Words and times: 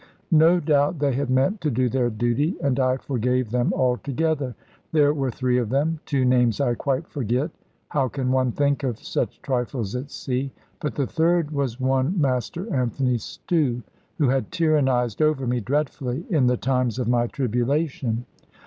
No 0.33 0.59
doubt 0.59 0.97
they 0.97 1.13
had 1.13 1.29
meant 1.29 1.61
to 1.61 1.69
do 1.69 1.87
their 1.87 2.09
duty; 2.09 2.57
and 2.59 2.79
I 2.79 2.97
forgave 2.97 3.51
them 3.51 3.71
altogether. 3.71 4.55
There 4.91 5.13
were 5.13 5.29
three 5.29 5.59
of 5.59 5.69
them. 5.69 5.99
Two 6.07 6.25
names 6.25 6.59
I 6.59 6.73
quite 6.73 7.07
forget. 7.07 7.51
How 7.89 8.07
can 8.07 8.31
one 8.31 8.51
think 8.51 8.81
of 8.83 8.97
such 8.97 9.39
trifles 9.43 9.95
at 9.95 10.09
sea? 10.09 10.51
But 10.79 10.95
the 10.95 11.05
third 11.05 11.51
was 11.51 11.79
one 11.79 12.19
Master 12.19 12.65
Anthony 12.75 13.19
Stew, 13.19 13.83
who 14.17 14.29
had 14.29 14.49
tyrannised 14.51 15.21
over 15.21 15.45
me 15.45 15.59
dreadfully, 15.59 16.25
in 16.31 16.47
the 16.47 16.57
times 16.57 16.97
of 16.97 17.07
my 17.07 17.27
tribulation. 17.27 18.25